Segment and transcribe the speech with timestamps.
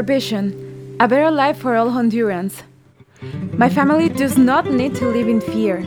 [0.00, 2.62] our vision a better life for all Hondurans.
[3.52, 5.86] My family does not need to live in fear.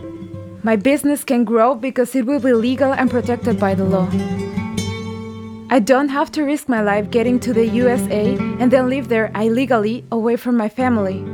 [0.61, 4.07] My business can grow because it will be legal and protected by the law.
[5.71, 9.31] I don't have to risk my life getting to the USA and then live there
[9.33, 11.25] illegally away from my family.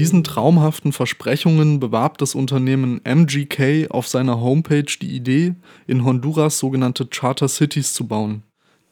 [0.00, 7.04] Diesen traumhaften Versprechungen bewarb das Unternehmen MGK auf seiner Homepage die Idee, in Honduras sogenannte
[7.04, 8.42] Charter Cities zu bauen.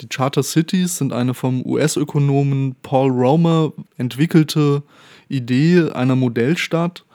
[0.03, 4.83] Die Charter Cities sind eine vom US-Ökonomen Paul Romer entwickelte
[5.31, 7.07] Idee einer Modellstadt,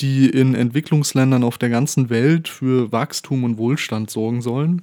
[0.00, 4.82] die in Entwicklungsländern auf der ganzen Welt für Wachstum und Wohlstand sorgen sollen.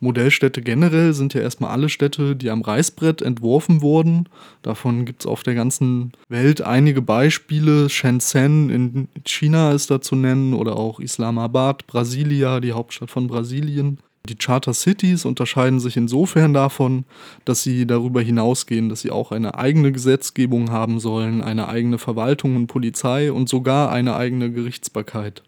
[0.00, 4.28] Modellstädte generell sind ja erstmal alle Städte, die am Reißbrett entworfen wurden.
[4.62, 7.88] Davon gibt es auf der ganzen Welt einige Beispiele.
[7.88, 13.98] Shenzhen in China ist da zu nennen oder auch Islamabad, Brasilia, die Hauptstadt von Brasilien.
[14.26, 17.04] Die Charter Cities unterscheiden sich insofern davon,
[17.44, 22.56] dass sie darüber hinausgehen, dass sie auch eine eigene Gesetzgebung haben sollen, eine eigene Verwaltung
[22.56, 25.42] und Polizei und sogar eine eigene Gerichtsbarkeit.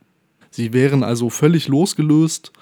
[0.51, 2.53] Sie wären also völlig losgelöst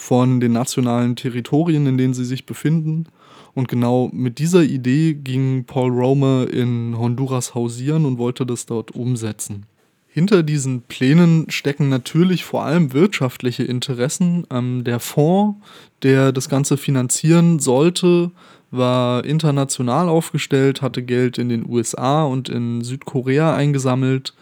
[0.00, 3.04] von den nationalen Territorien, in denen sie sich befinden.
[3.52, 8.92] Und genau mit dieser Idee ging Paul Romer in Honduras hausieren und wollte das dort
[8.92, 9.66] umsetzen.
[10.08, 14.46] Hinter diesen Plänen stecken natürlich vor allem wirtschaftliche Interessen.
[14.50, 15.58] Ähm, der Fonds,
[16.02, 18.30] der das Ganze finanzieren sollte,
[18.70, 24.32] war international aufgestellt, hatte Geld in den USA und in Südkorea eingesammelt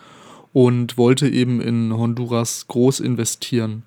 [0.53, 3.83] und wollte eben in Honduras groß investieren.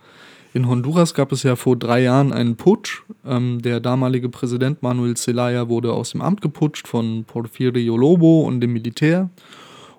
[0.54, 3.04] In Honduras gab es ja vor drei Jahren einen Putsch.
[3.26, 8.60] Ähm, der damalige Präsident Manuel Zelaya wurde aus dem Amt geputscht von Porfirio Lobo und
[8.60, 9.30] dem Militär.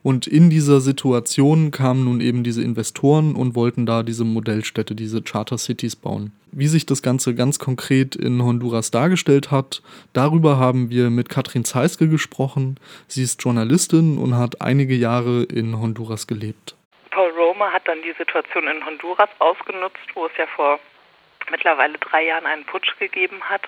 [0.03, 5.23] Und in dieser Situation kamen nun eben diese Investoren und wollten da diese Modellstädte, diese
[5.23, 6.33] Charter Cities bauen.
[6.51, 9.81] Wie sich das Ganze ganz konkret in Honduras dargestellt hat,
[10.13, 12.77] darüber haben wir mit Katrin Zeiske gesprochen.
[13.07, 16.75] Sie ist Journalistin und hat einige Jahre in Honduras gelebt.
[17.63, 20.81] Romer hat dann die Situation in Honduras ausgenutzt, wo es ja vor
[21.51, 23.63] mittlerweile drei Jahren einen Putsch gegeben hat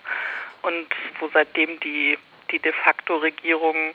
[0.63, 0.89] und
[1.21, 2.19] wo seitdem die,
[2.51, 3.95] die de facto Regierung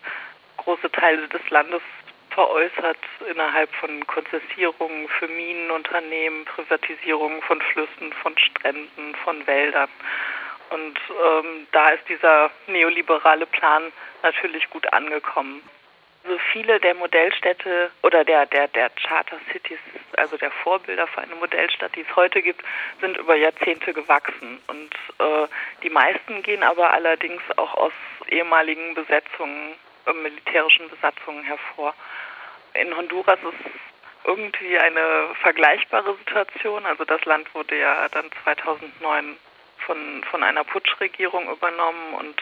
[0.57, 1.81] große Teile des Landes
[2.29, 2.97] veräußert
[3.29, 9.89] innerhalb von Konzessierungen für Minenunternehmen, Privatisierungen von Flüssen, von Stränden, von Wäldern.
[10.69, 13.91] Und ähm, da ist dieser neoliberale Plan
[14.23, 15.61] natürlich gut angekommen.
[16.29, 19.79] Also viele der Modellstädte oder der, der, der Charter Cities,
[20.15, 22.63] also der Vorbilder für eine Modellstadt, die es heute gibt,
[23.01, 24.61] sind über Jahrzehnte gewachsen.
[24.67, 25.47] Und äh,
[25.81, 27.93] die meisten gehen aber allerdings auch aus
[28.27, 29.73] ehemaligen Besetzungen,
[30.05, 31.95] äh, militärischen Besatzungen hervor.
[32.75, 33.71] In Honduras ist
[34.23, 36.85] irgendwie eine vergleichbare Situation.
[36.85, 39.35] Also das Land wurde ja dann 2009
[39.79, 42.39] von, von einer Putschregierung übernommen und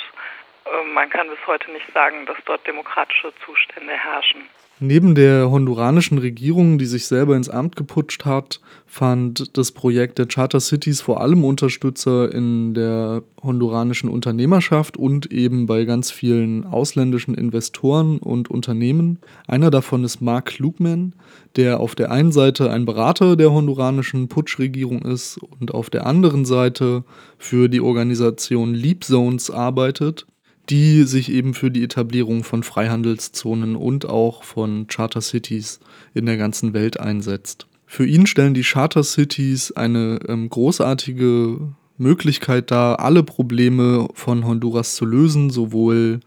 [0.94, 4.42] man kann bis heute nicht sagen, dass dort demokratische Zustände herrschen.
[4.80, 10.28] Neben der honduranischen Regierung, die sich selber ins Amt geputscht hat, fand das Projekt der
[10.28, 17.34] Charter Cities vor allem Unterstützer in der honduranischen Unternehmerschaft und eben bei ganz vielen ausländischen
[17.34, 19.20] Investoren und Unternehmen.
[19.48, 21.16] Einer davon ist Mark Klugman,
[21.56, 26.46] der auf der einen Seite ein Berater der honduranischen Putschregierung ist und auf der anderen
[26.46, 27.04] Seite
[27.40, 30.28] für die Organisation Leap Zones arbeitet
[30.70, 35.80] die sich eben für die Etablierung von Freihandelszonen und auch von Charter Cities
[36.14, 37.68] in der ganzen Welt einsetzt.
[37.86, 44.96] Für ihn stellen die Charter Cities eine ähm, großartige Möglichkeit dar, alle Probleme von Honduras
[44.96, 46.20] zu lösen, sowohl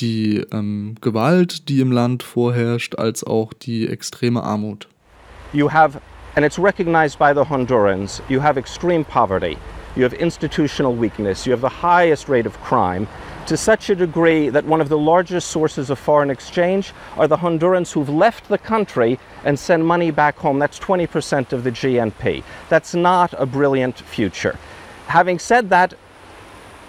[0.00, 4.88] die ähm, Gewalt, die im Land vorherrscht, als auch die extreme Armut.
[5.52, 6.00] You have,
[6.34, 9.56] and it's recognized by the Hondurans, you have extreme poverty,
[9.94, 13.06] you have institutional weakness, you have the highest rate of crime,
[13.46, 17.36] to such a degree that one of the largest sources of foreign exchange are the
[17.36, 20.58] Hondurans who've left the country and send money back home.
[20.58, 22.42] That's 20% of the GNP.
[22.70, 24.58] That's not a brilliant future.
[25.08, 25.92] Having said that,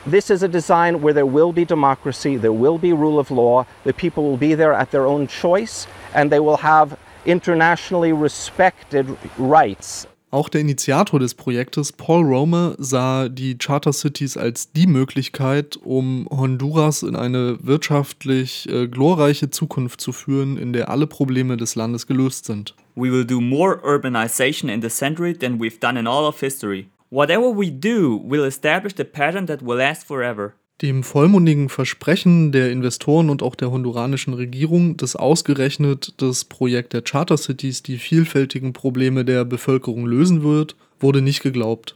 [0.05, 3.65] this is a design where there will be democracy, there will be rule of law,
[3.83, 9.17] the people will be there at their own choice, and they will have internationally respected
[9.37, 10.07] rights.
[10.31, 16.27] Auch der Initiator des Projektes, Paul Romer, sah die Charter Cities als die Möglichkeit, um
[16.29, 22.07] Honduras in eine wirtschaftlich äh, glorreiche Zukunft zu führen, in der alle Probleme des Landes
[22.07, 22.75] gelöst sind.
[22.95, 26.89] We will do more urbanization in the century than we've done in all of history.
[27.11, 30.53] Whatever we do will establish the pattern that will last forever.
[30.81, 37.01] Dem vollmundigen Versprechen der Investoren und auch der honduranischen Regierung, dass ausgerechnet das Projekt der
[37.01, 41.95] Charter Cities die vielfältigen Probleme der Bevölkerung lösen wird, wurde nicht geglaubt.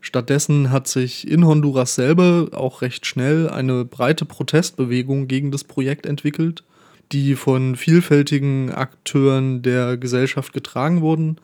[0.00, 6.06] Stattdessen hat sich in Honduras selber auch recht schnell eine breite Protestbewegung gegen das Projekt
[6.06, 6.62] entwickelt,
[7.12, 11.36] die von vielfältigen Akteuren der Gesellschaft getragen wurden.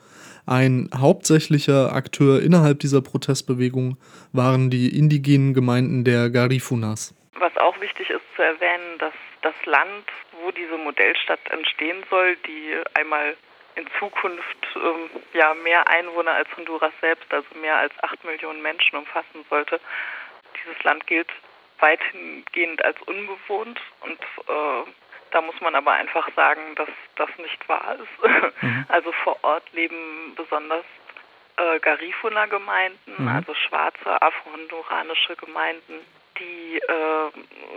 [0.47, 3.97] Ein hauptsächlicher Akteur innerhalb dieser Protestbewegung
[4.31, 7.13] waren die indigenen Gemeinden der Garifunas.
[7.37, 10.05] Was auch wichtig ist zu erwähnen, dass das Land,
[10.41, 13.35] wo diese Modellstadt entstehen soll, die einmal
[13.75, 18.97] in Zukunft ähm, ja mehr Einwohner als Honduras selbst, also mehr als acht Millionen Menschen
[18.97, 19.81] umfassen sollte.
[20.63, 21.29] Dieses Land gilt
[21.79, 24.89] weitgehend als unbewohnt und äh,
[25.31, 28.31] da muss man aber einfach sagen, dass das nicht wahr ist.
[28.59, 28.85] Mhm.
[28.87, 30.83] Also vor Ort leben besonders
[31.57, 33.27] äh, Garifuna-Gemeinden, mhm.
[33.27, 35.99] also schwarze afro-honduranische Gemeinden,
[36.39, 37.31] die äh,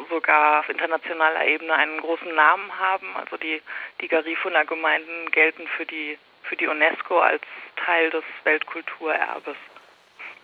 [0.09, 3.15] sogar auf internationaler Ebene einen großen Namen haben.
[3.17, 3.61] Also die,
[4.01, 7.43] die Garifuna-Gemeinden gelten für die, für die UNESCO als
[7.77, 9.57] Teil des Weltkulturerbes.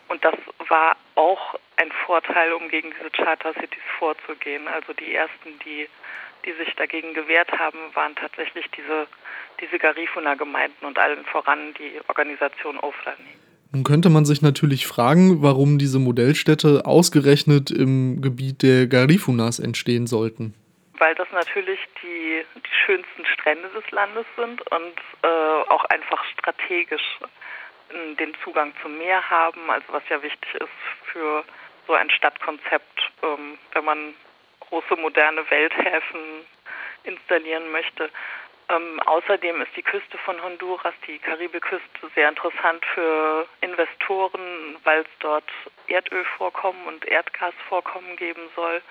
[0.08, 0.36] Und das
[0.68, 4.68] war auch ein Vorteil, um gegen diese Charter Cities vorzugehen.
[4.68, 5.88] Also die ersten, die,
[6.46, 9.06] die sich dagegen gewehrt haben, waren tatsächlich diese,
[9.60, 13.34] diese Garifuna-Gemeinden und allen voran die Organisation Ofrani.
[13.72, 20.06] Nun könnte man sich natürlich fragen, warum diese Modellstädte ausgerechnet im Gebiet der Garifunas entstehen
[20.06, 20.54] sollten.
[20.98, 27.02] Weil das natürlich die, die schönsten Strände des Landes sind und äh, auch einfach strategisch
[27.90, 31.44] äh, den Zugang zum Meer haben, also was ja wichtig ist für
[31.86, 34.14] so ein Stadtkonzept, ähm, wenn man
[34.68, 36.46] große moderne Welthäfen
[37.04, 38.10] installieren möchte.
[38.68, 45.06] Ähm, außerdem ist die Küste von Honduras, die Karibikküste, sehr interessant für Investoren, weil es
[45.20, 45.48] dort
[45.86, 48.82] Erdölvorkommen und Erdgasvorkommen geben soll.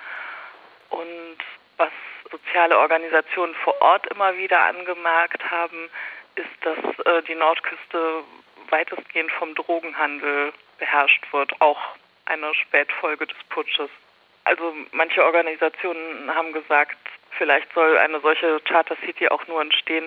[0.90, 1.38] Und
[1.78, 1.92] was
[2.32, 5.90] soziale Organisationen vor Ort immer wieder angemerkt haben,
[6.36, 8.24] ist, dass äh, die Nordküste
[8.70, 11.80] weitestgehend vom Drogenhandel beherrscht wird, auch
[12.26, 13.90] eine Spätfolge des Putsches.
[14.46, 16.98] Also manche Organisationen haben gesagt,
[17.38, 20.06] Vielleicht soll eine solche Charter City auch nur entstehen,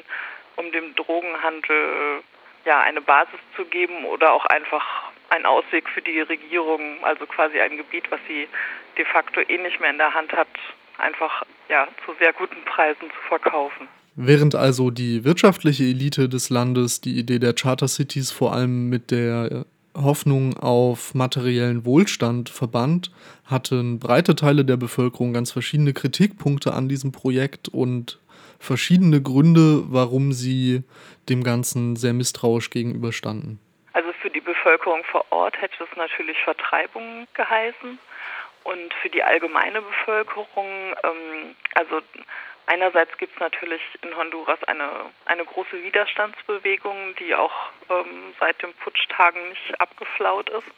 [0.56, 2.22] um dem Drogenhandel
[2.64, 4.84] ja eine Basis zu geben oder auch einfach
[5.30, 8.48] ein Ausweg für die Regierung, also quasi ein Gebiet, was sie
[8.96, 10.48] de facto eh nicht mehr in der Hand hat,
[10.96, 13.88] einfach ja zu sehr guten Preisen zu verkaufen.
[14.16, 19.10] Während also die wirtschaftliche Elite des Landes die Idee der Charter Cities vor allem mit
[19.10, 19.64] der
[20.02, 23.10] Hoffnung auf materiellen Wohlstand verband,
[23.44, 28.18] hatten breite Teile der Bevölkerung ganz verschiedene Kritikpunkte an diesem Projekt und
[28.58, 30.82] verschiedene Gründe, warum sie
[31.28, 33.60] dem Ganzen sehr misstrauisch gegenüberstanden.
[33.92, 37.98] Also für die Bevölkerung vor Ort hätte es natürlich Vertreibung geheißen
[38.64, 42.00] und für die allgemeine Bevölkerung, ähm, also
[42.68, 44.90] Einerseits gibt es natürlich in Honduras eine,
[45.24, 50.68] eine große Widerstandsbewegung, die auch ähm, seit den Putschtagen nicht abgeflaut ist.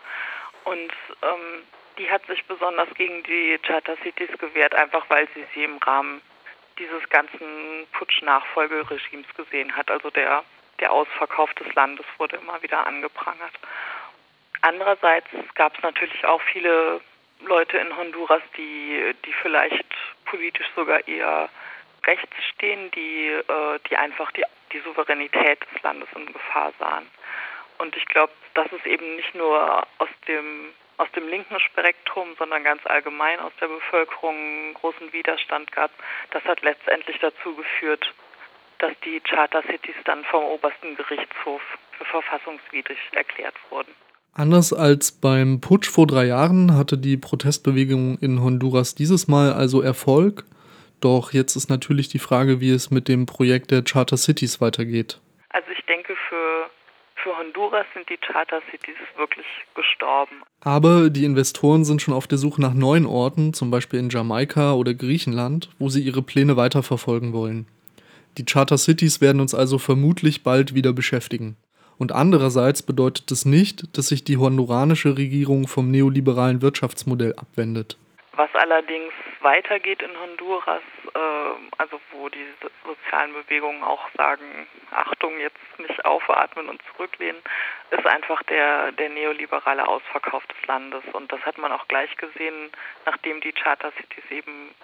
[0.63, 0.93] Und
[1.23, 1.65] ähm,
[1.99, 6.23] die hat sich besonders gegen die Charter Cities gewehrt, einfach weil sie sie im Rahmen
[6.79, 9.91] dieses ganzen Putsch-Nachfolgeregimes gesehen hat.
[9.91, 10.45] Also der,
[10.79, 13.53] der Ausverkauf des Landes wurde immer wieder angeprangert.
[14.61, 17.01] Andererseits gab es natürlich auch viele
[17.41, 19.93] Leute in Honduras, die, die vielleicht
[20.27, 21.49] politisch sogar eher
[22.07, 27.07] rechts stehen, die, äh, die einfach die, die Souveränität des Landes in Gefahr sahen.
[27.79, 32.63] Und ich glaube, dass es eben nicht nur aus dem aus dem linken Spektrum, sondern
[32.63, 35.91] ganz allgemein aus der Bevölkerung großen Widerstand gab,
[36.31, 38.13] das hat letztendlich dazu geführt,
[38.81, 43.95] dass die Charter Cities dann vom obersten Gerichtshof für verfassungswidrig erklärt wurden.
[44.35, 49.81] Anders als beim Putsch vor drei Jahren hatte die Protestbewegung in Honduras dieses Mal also
[49.81, 50.45] Erfolg.
[51.01, 55.19] Doch jetzt ist natürlich die Frage, wie es mit dem Projekt der Charter Cities weitergeht.
[55.49, 56.71] Also ich denke, für,
[57.17, 60.43] für Honduras sind die Charter Cities wirklich gestorben.
[60.61, 64.75] Aber die Investoren sind schon auf der Suche nach neuen Orten, zum Beispiel in Jamaika
[64.75, 67.67] oder Griechenland, wo sie ihre Pläne weiterverfolgen wollen.
[68.37, 71.57] Die Charter Cities werden uns also vermutlich bald wieder beschäftigen.
[71.99, 77.99] Und andererseits bedeutet es nicht, dass sich die honduranische Regierung vom neoliberalen Wirtschaftsmodell abwendet.
[78.41, 80.81] Was allerdings weitergeht in Honduras,
[81.15, 81.19] äh,
[81.77, 82.47] also wo die
[82.87, 87.43] sozialen Bewegungen auch sagen, Achtung, jetzt nicht aufatmen und zurücklehnen,
[87.91, 91.05] ist einfach der, der neoliberale Ausverkauf des Landes.
[91.13, 92.73] Und das hat man auch gleich gesehen,
[93.05, 94.75] nachdem die Charter Cities eben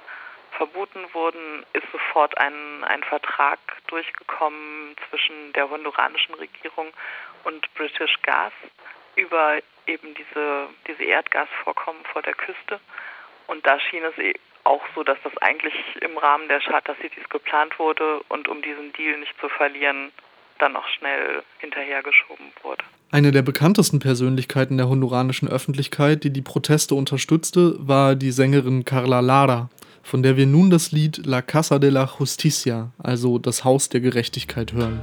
[0.51, 6.93] verboten wurden, ist sofort ein, ein Vertrag durchgekommen zwischen der honduranischen Regierung
[7.45, 8.53] und British Gas
[9.15, 12.81] über eben diese, diese Erdgasvorkommen vor der Küste.
[13.47, 14.35] Und da schien es eh
[14.65, 18.93] auch so, dass das eigentlich im Rahmen der Charter Cities geplant wurde und um diesen
[18.93, 20.11] Deal nicht zu verlieren,
[20.59, 22.83] dann noch schnell hinterhergeschoben wurde.
[23.13, 29.21] Eine der bekanntesten Persönlichkeiten der honduranischen Öffentlichkeit, die die Proteste unterstützte, war die Sängerin Carla
[29.21, 29.71] Lara,
[30.03, 34.01] von der wir nun das Lied La Casa de la Justicia, also das Haus der
[34.01, 35.03] Gerechtigkeit, hören.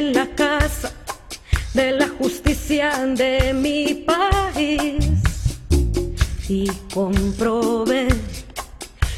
[0.00, 0.90] En la casa
[1.74, 2.90] de la justicia
[3.22, 5.04] de mi país
[6.48, 8.08] y comprobé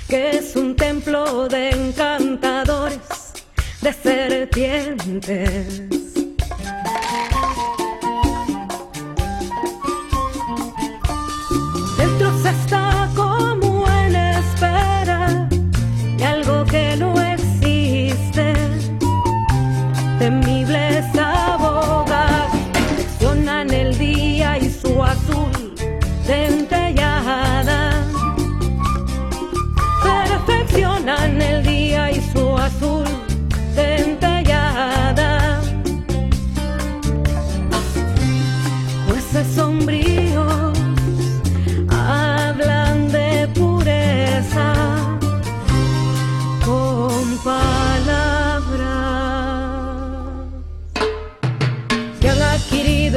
[0.08, 3.32] que es un templo de encantadores,
[3.80, 6.01] de serpientes.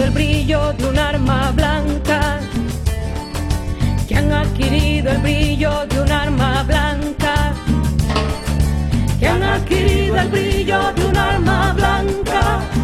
[0.06, 2.40] El brillo de un arma blanca,
[4.08, 7.54] que han adquirido el brillo de un arma blanca,
[9.20, 12.75] que han adquirido el brillo de un arma blanca.